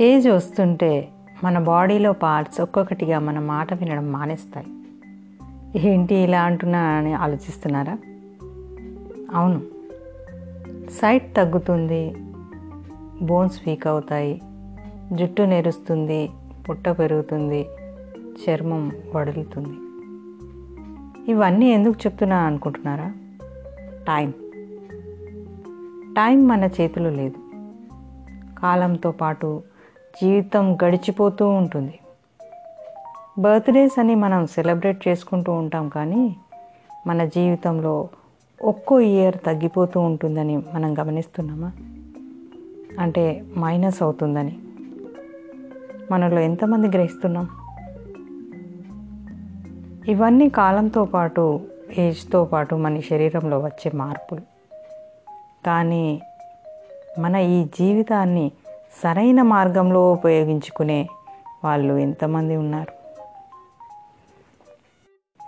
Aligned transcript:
Age 0.00 0.28
వస్తుంటే 0.28 1.08
మన 1.44 1.58
బాడీలో 1.58 2.12
పార్ట్స్ 2.12 2.60
ఒక్కొక్కటిగా 2.60 3.18
మన 3.18 3.38
మాట 3.38 3.74
వినడం 3.74 4.12
మానేస్తాయి. 4.12 4.66
ఏంటి 5.88 6.14
ఇలా 6.14 6.42
అంటున్నా 6.42 6.78
అని 6.78 7.12
ఆలోచిస్తున్నారా? 7.12 7.98
అవును. 9.32 9.62
సైట్ 10.90 11.36
తగ్గుతుంది 11.36 12.14
బోన్స్ 13.22 13.60
వీక్ 13.66 13.86
అవుతాయి 13.86 14.42
జుట్టు 15.12 15.42
నెరుస్తుంది 15.42 16.30
పుట్ట 16.68 16.88
పెరుగుతుంది 16.88 17.66
చర్మం 18.26 18.92
వడులుతుంది. 19.14 19.76
ఇవన్నీ 21.30 21.66
ఎందుకు 21.66 21.94
చెప్తున్నా 22.06 22.36
అనుకుంటున్నారా? 22.36 23.12
టైం. 24.08 24.30
టైం 26.12 26.48
మన 26.48 26.64
చేతిలో 26.64 27.10
లేదు. 27.10 27.46
కాలంతో 28.58 29.10
పాటు 29.10 29.75
జీవితం 30.22 30.78
గడిచిపోతూ 30.84 31.48
ఉంటుంది. 31.48 31.98
బర్త్డేస్ 33.38 34.00
అని 34.00 34.14
మనం 34.14 34.46
సెలబ్రేట్ 34.46 35.08
చేసుకుంటూ 35.08 35.52
ఉంటాం 35.52 35.88
కానీ 35.88 36.36
మన 37.06 37.24
జీవితంలో 37.24 38.08
ఒక్కో 38.64 39.00
ఇయర్ 39.00 39.36
తగ్గిపోతూ 39.46 40.00
ఉంటుందని 40.00 40.56
మనం 40.56 40.98
గమనిస్తున్నామా? 40.98 41.72
అంటే 43.00 43.44
మైనస్ 43.58 44.02
అవుతుందని. 44.02 44.58
మనలో 46.10 46.40
ఎంతమంది 46.40 46.88
గ్రహిస్తున్నాం? 46.88 47.48
ఇవన్నీ 50.08 50.48
కాలంతో 50.48 51.04
పాటు 51.04 51.60
ఏజ్తో 51.98 52.44
పాటు 52.44 52.74
మన 52.74 53.00
శరీరంలో 53.00 53.58
వచ్చే 53.58 53.90
మార్పులు. 53.94 54.40
కానీ 55.66 56.20
మన 57.18 57.36
ఈ 57.36 57.64
జీవితాన్ని 57.64 58.52
సరైన 59.02 59.42
మార్గంలో 59.42 60.12
ఉపయోగించుకునే 60.12 61.08
వాళ్ళు 61.64 61.94
ఎంతమంది 61.94 62.56
ఉన్నారు? 62.56 62.92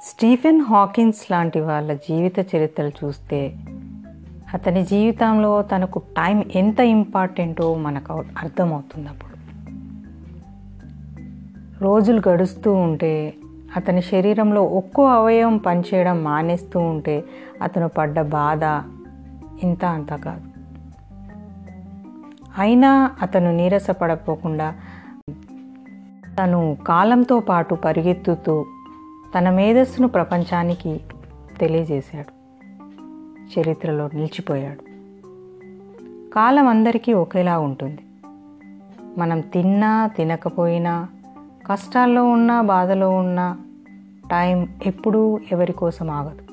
స్టీఫెన్ 0.03 0.61
హాకిన్స్ 0.61 1.31
లాంటి 1.31 1.61
వాళ్ళ 1.61 1.93
జీవిత 1.93 2.39
చరిత్రలు 2.39 2.93
చూస్తే 3.05 3.57
అతని 4.55 4.85
జీవితంలో 4.85 5.63
తనకు 5.63 5.99
టైం 5.99 6.45
ఎంత 6.55 6.81
ఇంపార్టెంటో 6.81 7.75
మనకు 7.75 8.13
అర్థమవుతుంది 8.13 9.09
అప్పుడు 9.09 9.39
రోజులు 11.83 12.23
గడుస్తూ 12.29 12.73
ఉంటే 12.73 13.35
అతని 13.77 14.03
శరీరంలో 14.03 14.65
ఒక్కో 14.65 15.07
అవయవం 15.07 15.57
పనిచేయడం 15.57 16.25
మానేస్తూ 16.25 16.81
ఉంటే 16.81 17.25
అతను 17.63 17.89
పడ్డ 17.89 18.21
బాధ 18.21 18.63
ఇంత 19.65 19.85
అంత 19.85 20.09
కాదు. 20.09 20.48
అయినా 22.59 23.11
అతను 23.23 23.57
నీరసపడపోకుండా 23.57 24.75
తను 26.43 26.77
కాలంతో 26.87 27.41
పాటు 27.41 27.75
పరిగెత్తుతూ 27.75 28.67
తన 29.39 29.51
మేధస్సును 29.51 30.09
ప్రపంచానికి 30.09 31.01
తెలియజేశాడు. 31.61 32.39
చరిత్రలో 33.61 34.11
నిలిచిపోయాడు. 34.15 34.81
కాలం 36.35 36.69
అందరికీ 36.69 37.13
ఒకేలా 37.13 37.59
ఉంటుంది. 37.59 37.99
మనం 39.19 39.41
తిన్నా 39.41 40.07
తినకపోయినా 40.07 41.09
కష్టాల్లో 41.67 42.25
ఉన్నా 42.25 42.61
బాధలో 42.61 43.11
ఉన్నా 43.11 43.59
టైం 44.31 44.69
ఎప్పుడూ 44.87 45.41
ఎవరి 45.53 45.73
కోసం 45.73 46.11
ఆగదు. 46.11 46.49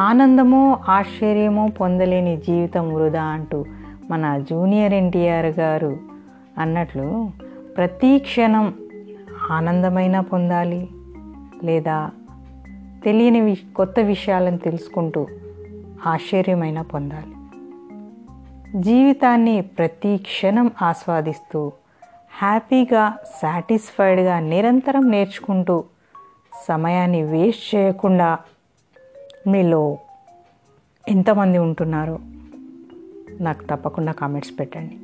ఆనందమో 0.00 0.78
ఆశ్చర్యమో 0.88 1.68
పొందలేని 1.68 2.36
జీవితం 2.36 2.94
వృధా 2.94 3.22
అంటూ 3.22 3.64
మన 4.12 4.38
జూనియర్ 4.50 4.92
ఎన్టీఆర్ 4.92 5.46
గారు 5.46 5.98
అన్నట్లు 6.58 7.30
ప్రతి 7.76 8.18
క్షణం 8.18 8.74
ఆనందమైనా 9.50 10.20
పొందాలి 10.20 10.88
లేదా 11.64 12.10
తెలియని 13.04 13.40
వి 13.40 13.58
కొత్త 13.76 14.00
విషయాలను 14.00 14.56
తెలుసుకుంటూ 14.56 15.26
ఆశ్చర్యమైనా 16.06 16.82
పొందాలి. 16.82 17.34
జీవితాన్ని 18.82 19.60
ప్రతి 19.60 20.16
క్షణం 20.16 20.70
ఆస్వాదిస్తూ 20.82 21.72
హ్యాపీగా 22.38 23.18
సాటిస్ఫైడ్గా 23.42 24.40
నిరంతరం 24.40 25.10
నేర్చుకుంటూ 25.10 25.84
సమయాన్ని 26.68 27.22
వేస్ట్ 27.22 27.74
చేయకుండా 27.74 28.38
మీలో 29.46 29.98
ఎంతమంది 31.08 31.58
ఉంటున్నారో 31.58 32.18
నాకు 33.42 33.62
తప్పకుండా 33.64 34.12
కామెంట్స్ 34.12 34.52
పెట్టండి. 34.60 34.98